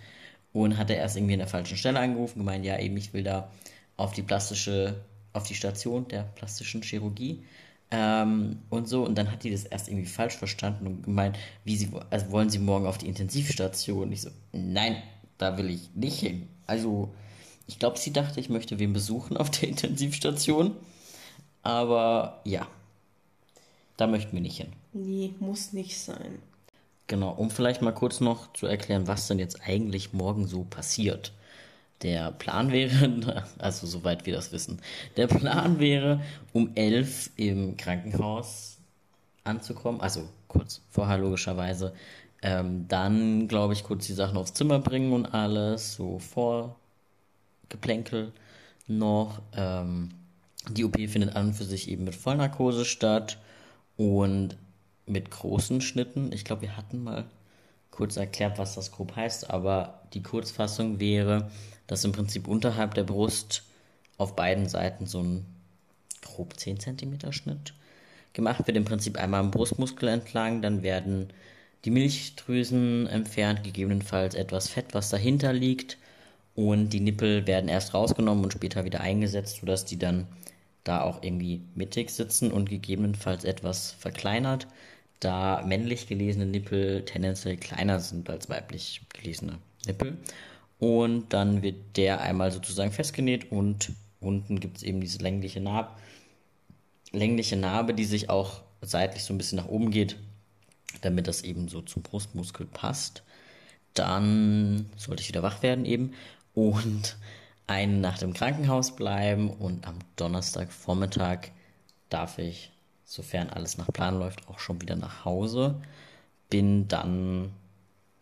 Und 0.52 0.76
hatte 0.76 0.92
erst 0.94 1.16
irgendwie 1.16 1.34
an 1.34 1.38
der 1.40 1.48
falschen 1.48 1.76
Stelle 1.78 1.98
angerufen, 1.98 2.40
gemeint, 2.40 2.64
ja, 2.64 2.78
eben, 2.78 2.96
ich 2.96 3.12
will 3.14 3.22
da 3.22 3.50
auf 3.96 4.12
die 4.12 4.22
plastische, 4.22 4.96
auf 5.32 5.44
die 5.44 5.54
Station 5.54 6.08
der 6.08 6.22
plastischen 6.22 6.82
Chirurgie. 6.82 7.44
Ähm, 7.90 8.58
und 8.70 8.88
so, 8.88 9.04
und 9.04 9.16
dann 9.16 9.30
hat 9.30 9.44
die 9.44 9.50
das 9.50 9.64
erst 9.64 9.88
irgendwie 9.88 10.06
falsch 10.06 10.34
verstanden 10.34 10.86
und 10.86 11.02
gemeint, 11.02 11.38
wie 11.64 11.76
sie, 11.76 11.90
also 12.10 12.30
wollen 12.30 12.48
sie 12.48 12.58
morgen 12.58 12.86
auf 12.86 12.98
die 12.98 13.06
Intensivstation? 13.06 14.04
Und 14.04 14.12
ich 14.12 14.22
so, 14.22 14.30
nein, 14.52 15.02
da 15.38 15.58
will 15.58 15.68
ich 15.68 15.90
nicht 15.94 16.18
hin. 16.18 16.48
Also, 16.66 17.12
ich 17.66 17.78
glaube, 17.78 17.98
sie 17.98 18.12
dachte, 18.12 18.40
ich 18.40 18.48
möchte 18.48 18.78
wen 18.78 18.92
besuchen 18.92 19.36
auf 19.36 19.50
der 19.50 19.68
Intensivstation. 19.68 20.74
Aber 21.62 22.40
ja, 22.44 22.66
da 23.96 24.06
möchten 24.06 24.32
wir 24.32 24.40
nicht 24.40 24.56
hin. 24.56 24.72
Nee, 24.92 25.34
muss 25.38 25.72
nicht 25.72 25.98
sein. 25.98 26.38
Genau, 27.06 27.30
um 27.30 27.50
vielleicht 27.50 27.82
mal 27.82 27.92
kurz 27.92 28.20
noch 28.20 28.52
zu 28.54 28.66
erklären, 28.66 29.06
was 29.06 29.28
denn 29.28 29.38
jetzt 29.38 29.60
eigentlich 29.62 30.12
morgen 30.12 30.46
so 30.46 30.64
passiert. 30.64 31.32
Der 32.02 32.32
Plan 32.32 32.72
wäre, 32.72 33.44
also 33.58 33.86
soweit 33.86 34.26
wir 34.26 34.34
das 34.34 34.50
wissen, 34.52 34.80
der 35.16 35.28
Plan 35.28 35.78
wäre, 35.78 36.20
um 36.52 36.72
elf 36.74 37.30
im 37.36 37.76
Krankenhaus 37.76 38.78
anzukommen, 39.44 40.00
also 40.00 40.28
kurz 40.48 40.80
vorher 40.90 41.18
logischerweise. 41.18 41.92
Ähm, 42.42 42.88
dann, 42.88 43.46
glaube 43.46 43.72
ich, 43.72 43.84
kurz 43.84 44.06
die 44.06 44.14
Sachen 44.14 44.36
aufs 44.36 44.54
Zimmer 44.54 44.80
bringen 44.80 45.12
und 45.12 45.26
alles, 45.26 45.94
so 45.94 46.18
Vorgeplänkel 46.18 48.32
noch. 48.88 49.40
Ähm, 49.54 50.10
die 50.70 50.84
OP 50.84 50.96
findet 51.08 51.36
an 51.36 51.48
und 51.48 51.54
für 51.54 51.64
sich 51.64 51.88
eben 51.88 52.04
mit 52.04 52.14
Vollnarkose 52.14 52.84
statt 52.84 53.38
und 53.96 54.56
mit 55.06 55.30
großen 55.30 55.80
Schnitten. 55.80 56.32
Ich 56.32 56.44
glaube, 56.44 56.62
wir 56.62 56.76
hatten 56.76 57.02
mal 57.02 57.24
kurz 57.92 58.16
erklärt, 58.16 58.58
was 58.58 58.74
das 58.74 58.90
grob 58.90 59.14
heißt, 59.14 59.48
aber 59.50 60.02
die 60.14 60.22
Kurzfassung 60.22 60.98
wäre, 60.98 61.50
dass 61.86 62.04
im 62.04 62.10
Prinzip 62.12 62.48
unterhalb 62.48 62.94
der 62.94 63.04
Brust 63.04 63.62
auf 64.18 64.34
beiden 64.34 64.68
Seiten 64.68 65.06
so 65.06 65.22
ein 65.22 65.46
grob 66.22 66.58
10 66.58 66.80
cm 66.80 67.32
Schnitt 67.32 67.74
gemacht 68.32 68.66
wird. 68.66 68.76
Im 68.76 68.84
Prinzip 68.84 69.18
einmal 69.18 69.40
am 69.40 69.50
Brustmuskel 69.50 70.08
entlang, 70.08 70.62
dann 70.62 70.82
werden 70.82 71.32
die 71.84 71.90
Milchdrüsen 71.90 73.06
entfernt, 73.06 73.64
gegebenenfalls 73.64 74.34
etwas 74.34 74.68
Fett, 74.68 74.94
was 74.94 75.10
dahinter 75.10 75.52
liegt. 75.52 75.98
Und 76.54 76.90
die 76.90 77.00
Nippel 77.00 77.46
werden 77.46 77.68
erst 77.68 77.94
rausgenommen 77.94 78.44
und 78.44 78.52
später 78.52 78.84
wieder 78.84 79.00
eingesetzt, 79.00 79.60
sodass 79.60 79.84
die 79.84 79.98
dann 79.98 80.26
da 80.84 81.02
auch 81.02 81.22
irgendwie 81.22 81.62
mittig 81.74 82.10
sitzen 82.10 82.52
und 82.52 82.68
gegebenenfalls 82.68 83.44
etwas 83.44 83.92
verkleinert, 83.92 84.66
da 85.24 85.62
männlich 85.64 86.08
gelesene 86.08 86.46
Nippel 86.46 87.04
tendenziell 87.04 87.56
kleiner 87.56 88.00
sind 88.00 88.28
als 88.28 88.48
weiblich 88.48 89.02
gelesene 89.12 89.58
Nippel. 89.86 90.18
Und 90.78 91.32
dann 91.32 91.62
wird 91.62 91.96
der 91.96 92.20
einmal 92.20 92.50
sozusagen 92.50 92.90
festgenäht 92.90 93.52
und 93.52 93.92
unten 94.20 94.58
gibt 94.58 94.78
es 94.78 94.82
eben 94.82 95.00
diese 95.00 95.18
längliche 95.18 95.60
Narbe, 95.60 95.90
längliche 97.12 97.56
Narbe, 97.56 97.94
die 97.94 98.04
sich 98.04 98.30
auch 98.30 98.62
seitlich 98.80 99.22
so 99.22 99.32
ein 99.32 99.38
bisschen 99.38 99.58
nach 99.58 99.68
oben 99.68 99.90
geht, 99.90 100.16
damit 101.02 101.28
das 101.28 101.42
eben 101.42 101.68
so 101.68 101.82
zum 101.82 102.02
Brustmuskel 102.02 102.66
passt. 102.66 103.22
Dann 103.94 104.90
sollte 104.96 105.22
ich 105.22 105.28
wieder 105.28 105.42
wach 105.42 105.62
werden 105.62 105.84
eben 105.84 106.14
und 106.54 107.16
eine 107.68 107.98
Nacht 107.98 108.22
im 108.22 108.34
Krankenhaus 108.34 108.96
bleiben 108.96 109.50
und 109.50 109.86
am 109.86 109.98
Donnerstagvormittag 110.16 111.50
darf 112.08 112.38
ich, 112.38 112.72
sofern 113.04 113.50
alles 113.50 113.78
nach 113.78 113.92
Plan 113.92 114.18
läuft, 114.18 114.48
auch 114.48 114.58
schon 114.58 114.80
wieder 114.80 114.96
nach 114.96 115.24
Hause. 115.24 115.80
Bin 116.50 116.88
dann 116.88 117.52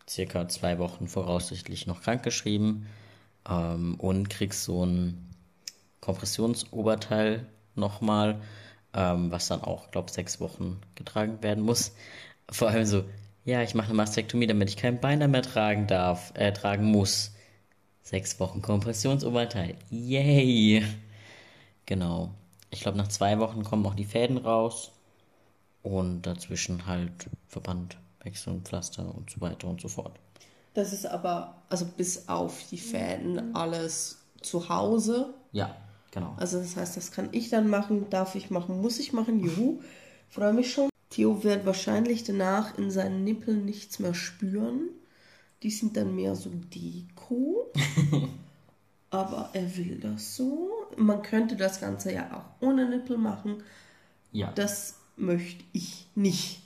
circa 0.09 0.47
zwei 0.47 0.79
Wochen 0.79 1.07
voraussichtlich 1.07 1.87
noch 1.87 2.01
krankgeschrieben 2.01 2.87
ähm, 3.49 3.95
und 3.95 4.29
krieg 4.29 4.53
so 4.53 4.85
ein 4.85 5.29
Kompressionsoberteil 6.01 7.45
nochmal, 7.75 8.41
ähm, 8.93 9.31
was 9.31 9.47
dann 9.47 9.61
auch, 9.61 9.91
glaube 9.91 10.11
sechs 10.11 10.39
Wochen 10.39 10.81
getragen 10.95 11.41
werden 11.41 11.63
muss. 11.63 11.93
Vor 12.49 12.69
allem 12.69 12.85
so, 12.85 13.03
ja, 13.45 13.61
ich 13.63 13.75
mache 13.75 13.87
eine 13.87 13.95
Mastektomie, 13.95 14.47
damit 14.47 14.69
ich 14.69 14.77
kein 14.77 14.99
Bein 14.99 15.31
mehr 15.31 15.41
tragen 15.41 15.87
darf, 15.87 16.33
äh, 16.35 16.51
tragen 16.51 16.85
muss. 16.85 17.33
Sechs 18.03 18.39
Wochen 18.39 18.61
Kompressionsoberteil. 18.61 19.75
Yay! 19.89 20.83
Genau. 21.85 22.31
Ich 22.71 22.81
glaube, 22.81 22.97
nach 22.97 23.09
zwei 23.09 23.37
Wochen 23.39 23.63
kommen 23.63 23.85
auch 23.85 23.95
die 23.95 24.05
Fäden 24.05 24.37
raus. 24.37 24.91
Und 25.83 26.23
dazwischen 26.23 26.85
halt 26.85 27.29
Verband 27.47 27.97
wechseln, 28.23 28.61
Pflaster 28.61 29.13
und 29.13 29.29
so 29.29 29.41
weiter 29.41 29.67
und 29.67 29.81
so 29.81 29.87
fort. 29.87 30.19
Das 30.73 30.93
ist 30.93 31.05
aber, 31.05 31.55
also 31.69 31.85
bis 31.85 32.29
auf 32.29 32.63
die 32.69 32.77
Fäden, 32.77 33.55
alles 33.55 34.19
zu 34.41 34.69
Hause. 34.69 35.33
Ja, 35.51 35.75
genau. 36.11 36.35
Also 36.37 36.59
das 36.59 36.75
heißt, 36.75 36.97
das 36.97 37.11
kann 37.11 37.29
ich 37.31 37.49
dann 37.49 37.67
machen, 37.67 38.09
darf 38.09 38.35
ich 38.35 38.49
machen, 38.51 38.81
muss 38.81 38.99
ich 38.99 39.11
machen. 39.11 39.39
Juhu, 39.39 39.81
freue 40.29 40.53
mich 40.53 40.71
schon. 40.71 40.89
Theo 41.09 41.43
wird 41.43 41.65
wahrscheinlich 41.65 42.23
danach 42.23 42.77
in 42.77 42.89
seinen 42.89 43.23
Nippeln 43.23 43.65
nichts 43.65 43.99
mehr 43.99 44.13
spüren. 44.13 44.89
Die 45.63 45.71
sind 45.71 45.97
dann 45.97 46.15
mehr 46.15 46.35
so 46.35 46.49
Deko. 46.49 47.71
Aber 49.09 49.49
er 49.53 49.75
will 49.75 49.99
das 49.99 50.37
so. 50.37 50.69
Man 50.97 51.21
könnte 51.21 51.55
das 51.55 51.79
Ganze 51.79 52.13
ja 52.13 52.29
auch 52.35 52.65
ohne 52.65 52.87
Nippel 52.89 53.17
machen. 53.17 53.63
Ja. 54.31 54.51
Das 54.53 54.95
möchte 55.17 55.63
ich 55.73 56.07
nicht. 56.15 56.61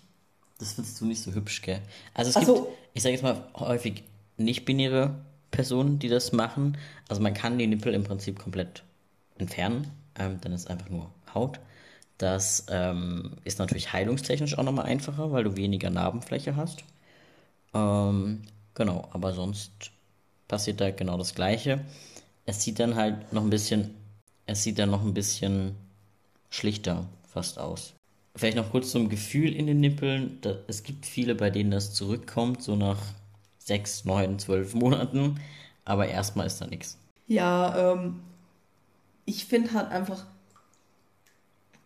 Das 0.60 0.74
findest 0.74 1.00
du 1.02 1.06
nicht 1.06 1.22
so 1.22 1.34
hübsch, 1.34 1.62
gell? 1.62 1.82
Also 2.14 2.30
es 2.30 2.36
Also- 2.38 2.54
gibt, 2.56 2.68
ich 2.94 3.04
sage 3.04 3.14
jetzt 3.14 3.24
mal, 3.24 3.44
häufig 3.56 4.04
nicht-binäre 4.38 5.16
Personen, 5.52 6.00
die 6.00 6.10
das 6.10 6.32
machen. 6.32 6.78
Also 7.08 7.22
man 7.22 7.34
kann 7.34 7.58
die 7.58 7.68
Nippel 7.68 7.94
im 7.94 8.04
Prinzip 8.04 8.40
komplett 8.40 8.84
entfernen. 9.38 9.92
Ähm, 10.18 10.40
dann 10.42 10.52
ist 10.54 10.70
einfach 10.70 10.90
nur 10.90 11.10
Haut. 11.34 11.60
Das 12.18 12.66
ähm, 12.70 13.34
ist 13.44 13.60
natürlich 13.60 13.92
heilungstechnisch 13.92 14.58
auch 14.58 14.64
nochmal 14.64 14.86
einfacher, 14.86 15.32
weil 15.32 15.44
du 15.44 15.58
weniger 15.58 15.90
Narbenfläche 15.90 16.56
hast. 16.56 16.84
Ähm, 17.74 18.44
genau, 18.74 19.08
aber 19.12 19.34
sonst 19.34 19.72
passiert 20.48 20.80
da 20.80 20.92
genau 20.92 21.18
das 21.18 21.36
Gleiche. 21.36 21.84
Es 22.46 22.64
sieht 22.64 22.80
dann 22.80 22.96
halt 22.96 23.34
noch 23.34 23.44
ein 23.44 23.50
bisschen, 23.50 23.96
es 24.48 24.64
sieht 24.64 24.80
dann 24.80 24.92
noch 24.92 25.04
ein 25.04 25.14
bisschen 25.14 25.76
schlichter 26.50 27.10
fast 27.30 27.60
aus. 27.60 27.96
Vielleicht 28.36 28.58
noch 28.58 28.72
kurz 28.72 28.92
zum 28.92 29.10
Gefühl 29.10 29.54
in 29.54 29.68
den 29.68 29.80
Nippeln. 29.80 30.40
Da, 30.42 30.58
es 30.68 30.84
gibt 30.84 31.06
viele, 31.06 31.36
bei 31.36 31.50
denen 31.50 31.72
das 31.72 31.94
zurückkommt, 31.94 32.62
so 32.64 32.76
nach 32.76 33.02
sechs, 33.60 34.06
neun, 34.06 34.40
zwölf 34.40 34.74
Monaten. 34.74 35.40
Aber 35.86 36.08
erstmal 36.08 36.48
ist 36.48 36.60
da 36.62 36.68
nichts. 36.68 36.98
Ja, 37.28 37.94
ähm, 37.94 38.22
ich 39.26 39.46
finde 39.46 39.74
halt 39.74 39.92
einfach, 39.92 40.26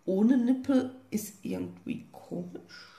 ohne 0.05 0.37
Nippel 0.37 0.93
ist 1.09 1.35
irgendwie 1.43 2.05
komisch. 2.11 2.89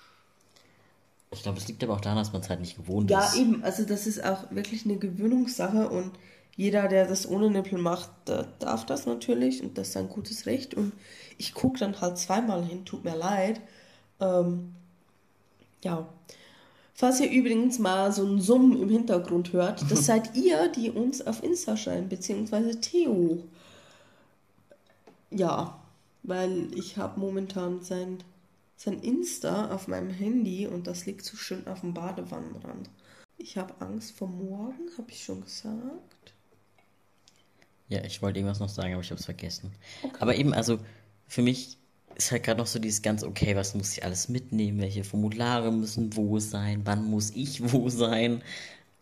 Ich 1.32 1.42
glaube, 1.42 1.58
es 1.58 1.66
liegt 1.68 1.82
aber 1.84 1.94
auch 1.94 2.00
daran, 2.00 2.18
dass 2.18 2.32
man 2.32 2.42
es 2.42 2.48
halt 2.48 2.60
nicht 2.60 2.76
gewohnt 2.76 3.10
Ja, 3.10 3.20
ist. 3.24 3.34
eben. 3.34 3.62
Also 3.64 3.84
das 3.84 4.06
ist 4.06 4.22
auch 4.24 4.50
wirklich 4.50 4.84
eine 4.84 4.96
Gewöhnungssache 4.98 5.88
und 5.88 6.12
jeder, 6.60 6.88
der 6.88 7.06
das 7.06 7.26
ohne 7.26 7.48
Nippel 7.48 7.78
macht, 7.78 8.10
darf 8.58 8.84
das 8.84 9.06
natürlich 9.06 9.62
und 9.62 9.78
das 9.78 9.88
ist 9.88 9.92
sein 9.94 10.10
gutes 10.10 10.44
Recht. 10.44 10.74
Und 10.74 10.92
ich 11.38 11.54
gucke 11.54 11.78
dann 11.78 11.98
halt 12.02 12.18
zweimal 12.18 12.62
hin, 12.62 12.84
tut 12.84 13.02
mir 13.02 13.16
leid. 13.16 13.62
Ähm, 14.20 14.74
ja. 15.82 16.06
Falls 16.92 17.18
ihr 17.18 17.30
übrigens 17.30 17.78
mal 17.78 18.12
so 18.12 18.26
ein 18.26 18.42
Summen 18.42 18.78
im 18.78 18.90
Hintergrund 18.90 19.54
hört, 19.54 19.82
das 19.90 20.04
seid 20.04 20.36
ihr, 20.36 20.68
die 20.68 20.90
uns 20.90 21.26
auf 21.26 21.42
Insta 21.42 21.78
schreiben, 21.78 22.10
beziehungsweise 22.10 22.78
Theo. 22.78 23.42
Ja, 25.30 25.80
weil 26.24 26.74
ich 26.74 26.98
habe 26.98 27.18
momentan 27.18 27.80
sein, 27.80 28.18
sein 28.76 29.00
Insta 29.00 29.74
auf 29.74 29.88
meinem 29.88 30.10
Handy 30.10 30.66
und 30.66 30.86
das 30.86 31.06
liegt 31.06 31.24
so 31.24 31.38
schön 31.38 31.66
auf 31.66 31.80
dem 31.80 31.94
Badewannenrand. 31.94 32.90
Ich 33.38 33.56
habe 33.56 33.72
Angst 33.80 34.12
vor 34.14 34.28
morgen, 34.28 34.90
habe 34.98 35.10
ich 35.10 35.24
schon 35.24 35.40
gesagt. 35.40 36.19
Ja, 37.90 38.04
ich 38.04 38.22
wollte 38.22 38.38
irgendwas 38.38 38.60
noch 38.60 38.68
sagen, 38.68 38.92
aber 38.94 39.02
ich 39.02 39.10
habe 39.10 39.18
es 39.18 39.24
vergessen. 39.24 39.72
Aber 40.20 40.36
eben, 40.36 40.54
also 40.54 40.78
für 41.26 41.42
mich 41.42 41.76
ist 42.14 42.30
halt 42.30 42.44
gerade 42.44 42.58
noch 42.60 42.68
so 42.68 42.78
dieses 42.78 43.02
ganz, 43.02 43.24
okay, 43.24 43.56
was 43.56 43.74
muss 43.74 43.92
ich 43.92 44.04
alles 44.04 44.28
mitnehmen? 44.28 44.80
Welche 44.80 45.04
Formulare 45.04 45.72
müssen 45.72 46.16
wo 46.16 46.38
sein? 46.38 46.82
Wann 46.84 47.04
muss 47.04 47.30
ich 47.30 47.72
wo 47.72 47.88
sein? 47.88 48.42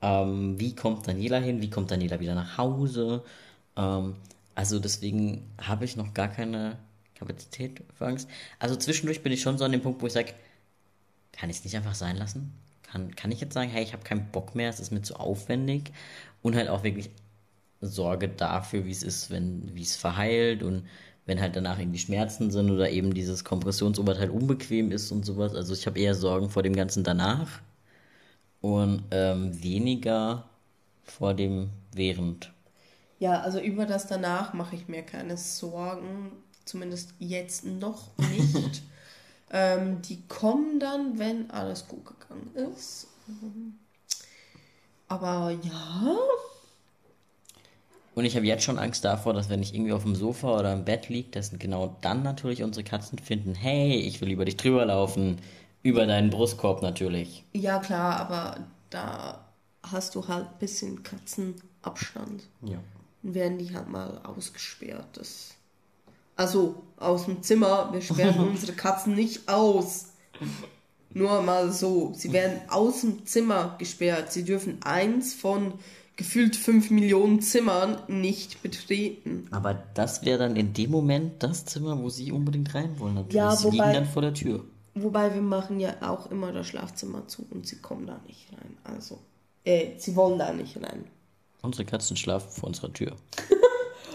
Ähm, 0.00 0.58
wie 0.58 0.74
kommt 0.74 1.06
Daniela 1.06 1.38
hin? 1.38 1.60
Wie 1.60 1.70
kommt 1.70 1.90
Daniela 1.90 2.18
wieder 2.20 2.34
nach 2.34 2.56
Hause? 2.56 3.24
Ähm, 3.76 4.16
also 4.54 4.78
deswegen 4.80 5.42
habe 5.60 5.84
ich 5.84 5.96
noch 5.96 6.14
gar 6.14 6.28
keine 6.28 6.78
Kapazität 7.14 7.82
für 7.94 8.06
Angst. 8.06 8.28
Also 8.58 8.74
zwischendurch 8.76 9.22
bin 9.22 9.32
ich 9.32 9.42
schon 9.42 9.58
so 9.58 9.64
an 9.64 9.72
dem 9.72 9.82
Punkt, 9.82 10.00
wo 10.00 10.06
ich 10.06 10.14
sage, 10.14 10.32
kann 11.32 11.50
ich 11.50 11.58
es 11.58 11.64
nicht 11.64 11.76
einfach 11.76 11.94
sein 11.94 12.16
lassen? 12.16 12.54
Kann, 12.84 13.14
kann 13.16 13.30
ich 13.32 13.40
jetzt 13.40 13.52
sagen, 13.52 13.70
hey, 13.70 13.82
ich 13.82 13.92
habe 13.92 14.02
keinen 14.02 14.30
Bock 14.32 14.54
mehr, 14.54 14.70
es 14.70 14.80
ist 14.80 14.92
mir 14.92 15.02
zu 15.02 15.16
aufwendig 15.16 15.92
und 16.42 16.56
halt 16.56 16.68
auch 16.70 16.84
wirklich 16.84 17.10
Sorge 17.80 18.28
dafür, 18.28 18.84
wie 18.84 18.90
es 18.90 19.02
ist, 19.02 19.30
wenn, 19.30 19.74
wie 19.74 19.82
es 19.82 19.96
verheilt 19.96 20.62
und 20.62 20.84
wenn 21.26 21.40
halt 21.40 21.56
danach 21.56 21.78
irgendwie 21.78 21.98
Schmerzen 21.98 22.50
sind 22.50 22.70
oder 22.70 22.90
eben 22.90 23.12
dieses 23.12 23.44
Kompressionsoberteil 23.44 24.30
unbequem 24.30 24.90
ist 24.90 25.12
und 25.12 25.24
sowas. 25.26 25.54
Also 25.54 25.74
ich 25.74 25.86
habe 25.86 25.98
eher 25.98 26.14
Sorgen 26.14 26.48
vor 26.50 26.62
dem 26.62 26.74
Ganzen 26.74 27.04
danach 27.04 27.60
und 28.60 29.04
ähm, 29.10 29.62
weniger 29.62 30.48
vor 31.04 31.34
dem 31.34 31.70
während. 31.94 32.52
Ja, 33.18 33.40
also 33.40 33.60
über 33.60 33.84
das 33.84 34.06
danach 34.06 34.54
mache 34.54 34.76
ich 34.76 34.88
mir 34.88 35.02
keine 35.02 35.36
Sorgen, 35.36 36.32
zumindest 36.64 37.14
jetzt 37.18 37.64
noch 37.64 38.16
nicht. 38.18 38.82
ähm, 39.50 40.00
die 40.02 40.22
kommen 40.28 40.80
dann, 40.80 41.18
wenn 41.18 41.50
alles 41.50 41.88
gut 41.88 42.04
gegangen 42.06 42.50
ist. 42.72 43.08
Aber 45.08 45.50
ja, 45.62 46.16
Und 48.18 48.24
ich 48.24 48.34
habe 48.34 48.46
jetzt 48.46 48.64
schon 48.64 48.80
Angst 48.80 49.04
davor, 49.04 49.32
dass 49.32 49.48
wenn 49.48 49.62
ich 49.62 49.72
irgendwie 49.72 49.92
auf 49.92 50.02
dem 50.02 50.16
Sofa 50.16 50.58
oder 50.58 50.72
im 50.72 50.84
Bett 50.84 51.08
liege, 51.08 51.28
dass 51.30 51.56
genau 51.56 51.96
dann 52.00 52.24
natürlich 52.24 52.64
unsere 52.64 52.82
Katzen 52.82 53.16
finden, 53.20 53.54
hey, 53.54 53.94
ich 53.94 54.20
will 54.20 54.32
über 54.32 54.44
dich 54.44 54.56
drüber 54.56 54.84
laufen. 54.84 55.38
Über 55.84 56.04
deinen 56.04 56.28
Brustkorb 56.28 56.82
natürlich. 56.82 57.44
ja 57.52 57.78
klar, 57.78 58.18
aber 58.18 58.66
da 58.90 59.44
hast 59.84 60.16
du 60.16 60.26
halt 60.26 60.46
ein 60.46 60.58
bisschen 60.58 61.04
Katzenabstand. 61.04 62.42
Ja. 62.62 62.78
Dann 63.22 63.34
werden 63.34 63.58
die 63.58 63.72
halt 63.72 63.88
mal 63.88 64.20
ausgesperrt. 64.24 65.06
Das 65.12 65.54
also 66.34 66.82
aus 66.96 67.26
dem 67.26 67.44
Zimmer. 67.44 67.92
Wir 67.92 68.00
sperren 68.00 68.48
unsere 68.48 68.72
Katzen 68.72 69.14
nicht 69.14 69.48
aus. 69.48 70.06
Nur 71.10 71.40
mal 71.42 71.70
so. 71.70 72.12
Sie 72.16 72.32
werden 72.32 72.62
aus 72.68 73.02
dem 73.02 73.24
Zimmer 73.26 73.76
gesperrt. 73.78 74.32
Sie 74.32 74.44
dürfen 74.44 74.82
eins 74.82 75.34
von 75.34 75.74
gefühlt 76.18 76.54
5 76.56 76.90
Millionen 76.90 77.40
Zimmern 77.40 77.96
nicht 78.08 78.62
betreten. 78.62 79.46
Aber 79.50 79.74
das 79.94 80.24
wäre 80.26 80.38
dann 80.40 80.56
in 80.56 80.74
dem 80.74 80.90
Moment 80.90 81.42
das 81.42 81.64
Zimmer, 81.64 81.98
wo 81.98 82.10
sie 82.10 82.30
unbedingt 82.32 82.74
rein 82.74 82.98
wollen. 82.98 83.14
Natürlich. 83.14 83.34
Ja, 83.36 83.56
sie 83.56 83.64
wobei- 83.64 83.76
liegen 83.76 83.92
dann 83.94 84.04
vor 84.06 84.20
der 84.20 84.34
Tür. 84.34 84.64
Wobei 84.94 85.32
wir 85.32 85.40
machen 85.42 85.80
ja 85.80 85.94
auch 86.00 86.30
immer 86.30 86.52
das 86.52 86.66
Schlafzimmer 86.66 87.26
zu 87.28 87.46
und 87.50 87.66
sie 87.66 87.76
kommen 87.76 88.06
da 88.06 88.20
nicht 88.26 88.48
rein. 88.52 88.76
Also, 88.82 89.18
äh, 89.64 89.92
sie 89.96 90.14
wollen 90.16 90.38
da 90.38 90.52
nicht 90.52 90.76
rein. 90.76 91.04
Unsere 91.62 91.84
Katzen 91.84 92.16
schlafen 92.16 92.50
vor 92.50 92.66
unserer 92.68 92.92
Tür. 92.92 93.12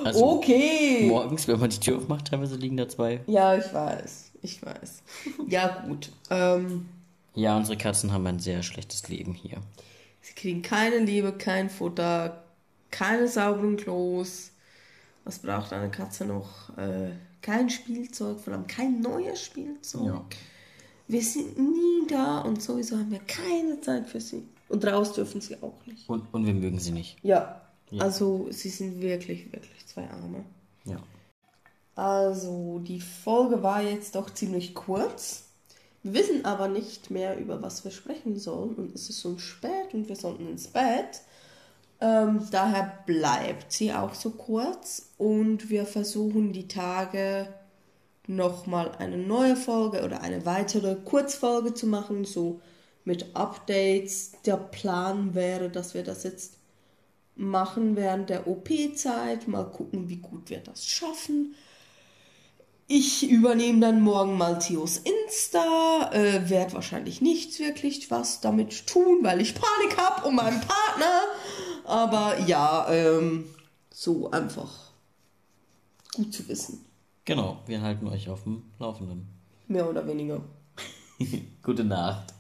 Also 0.04 0.26
Okay. 0.38 1.06
morgens, 1.08 1.48
wenn 1.48 1.60
man 1.62 1.70
die 1.70 1.80
Tür 1.80 1.96
aufmacht, 1.98 2.28
teilweise 2.28 2.56
liegen 2.58 2.76
da 2.76 2.90
zwei. 2.90 3.22
Ja, 3.28 3.56
ich 3.56 3.74
weiß. 3.74 4.32
Ich 4.42 4.62
weiß. 4.62 5.02
Ja, 5.48 5.86
gut. 5.88 6.10
Ähm, 6.30 6.88
Ja, 7.36 7.56
unsere 7.56 7.78
Katzen 7.78 8.12
haben 8.12 8.28
ein 8.28 8.40
sehr 8.40 8.64
schlechtes 8.64 9.08
Leben 9.08 9.34
hier. 9.34 9.58
Sie 10.24 10.34
kriegen 10.34 10.64
keine 10.64 10.98
Liebe, 10.98 11.34
kein 11.34 11.70
Futter, 11.70 12.44
keine 12.90 13.28
sauberen 13.28 13.78
Klos. 13.78 14.50
Was 15.26 15.40
braucht 15.40 15.72
eine 15.72 15.92
Katze 15.92 16.26
noch? 16.26 16.76
Äh, 16.78 17.12
kein 17.42 17.70
Spielzeug, 17.70 18.40
vor 18.40 18.54
allem 18.54 18.68
kein 18.68 19.02
neues 19.02 19.44
Spielzeug. 19.44 20.06
Ja. 20.06 20.26
Wir 21.08 21.22
sind 21.22 21.58
nie 21.60 22.08
da 22.08 22.40
und 22.40 22.62
sowieso 22.62 22.98
haben 22.98 23.12
wir 23.12 23.20
keine 23.20 23.80
Zeit 23.82 24.10
für 24.10 24.20
sie. 24.20 24.44
Und 24.70 24.86
raus 24.86 25.14
dürfen 25.14 25.42
sie 25.42 25.62
auch 25.62 25.86
nicht. 25.86 26.10
Und, 26.10 26.34
und 26.34 26.46
wir 26.46 26.54
mögen 26.54 26.80
sie 26.80 26.92
nicht. 26.92 27.18
Ja. 27.22 27.62
Also, 28.00 28.48
sie 28.50 28.70
sind 28.70 29.02
wirklich, 29.02 29.52
wirklich 29.52 29.86
zwei 29.86 30.10
Arme. 30.10 30.44
Ja. 30.86 30.98
Also, 31.96 32.80
die 32.80 33.02
Folge 33.02 33.62
war 33.62 33.84
jetzt 33.84 34.16
doch 34.16 34.32
ziemlich 34.32 34.74
kurz. 34.74 35.44
Wissen 36.04 36.44
aber 36.44 36.68
nicht 36.68 37.12
mehr, 37.12 37.38
über 37.38 37.62
was 37.62 37.86
wir 37.86 37.92
sprechen 37.92 38.38
sollen. 38.38 38.76
Und 38.76 38.94
es 38.94 39.10
ist 39.10 39.22
schon 39.22 39.40
spät 39.40 39.94
und 39.94 40.10
wir 40.10 40.18
sollten 40.18 40.50
ins 40.50 40.68
Bett. 40.68 41.22
Ähm, 42.02 42.46
daher 42.52 43.00
bleibt 43.06 43.72
sie 43.72 43.94
auch 43.94 44.14
so 44.14 44.32
kurz. 44.32 45.14
Und 45.18 45.70
wir 45.70 45.86
versuchen 45.86 46.52
die 46.52 46.68
Tage 46.68 47.48
nochmal 48.28 48.92
eine 49.00 49.18
neue 49.18 49.56
Folge 49.56 50.04
oder 50.04 50.22
eine 50.22 50.46
weitere 50.46 50.96
Kurzfolge 50.96 51.74
zu 51.74 51.88
machen. 51.88 52.26
So 52.26 52.60
mit 53.06 53.36
Updates. 53.36 54.34
Der 54.46 54.58
Plan 54.58 55.36
wäre, 55.36 55.70
dass 55.70 55.94
wir 55.94 56.04
das 56.04 56.24
jetzt 56.24 56.58
machen 57.36 57.96
während 57.96 58.30
der 58.30 58.48
OP-Zeit. 58.48 59.48
Mal 59.48 59.66
gucken, 59.66 60.10
wie 60.10 60.18
gut 60.18 60.50
wir 60.50 60.60
das 60.60 60.86
schaffen. 60.86 61.56
Ich 62.96 63.28
übernehme 63.28 63.80
dann 63.80 64.02
morgen 64.02 64.38
mal 64.38 64.60
Theos 64.60 65.00
Insta, 65.00 66.12
äh, 66.14 66.48
werde 66.48 66.74
wahrscheinlich 66.74 67.22
nichts 67.22 67.58
wirklich 67.58 68.12
was 68.12 68.40
damit 68.40 68.86
tun, 68.86 69.24
weil 69.24 69.42
ich 69.42 69.56
Panik 69.56 69.98
habe 69.98 70.28
um 70.28 70.36
meinen 70.36 70.62
Partner. 70.62 71.24
Aber 71.86 72.38
ja, 72.42 72.88
ähm, 72.92 73.46
so 73.90 74.30
einfach 74.30 74.92
gut 76.14 76.32
zu 76.32 76.48
wissen. 76.48 76.86
Genau, 77.26 77.64
wir 77.66 77.82
halten 77.82 78.06
euch 78.06 78.30
auf 78.30 78.44
dem 78.44 78.62
Laufenden. 78.78 79.28
Mehr 79.68 79.90
oder 79.90 80.06
weniger. 80.06 80.44
Gute 81.64 81.84
Nacht. 81.84 82.32